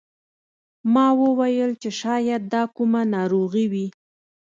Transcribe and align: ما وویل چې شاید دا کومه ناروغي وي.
ما 0.93 1.07
وویل 1.21 1.71
چې 1.81 1.89
شاید 2.01 2.41
دا 2.53 2.63
کومه 2.75 3.01
ناروغي 3.15 3.65
وي. 3.71 3.87